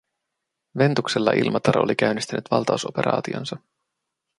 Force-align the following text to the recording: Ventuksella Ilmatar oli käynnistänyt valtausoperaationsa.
Ventuksella 0.77 1.31
Ilmatar 1.31 1.77
oli 1.79 1.95
käynnistänyt 1.95 2.45
valtausoperaationsa. 2.51 3.57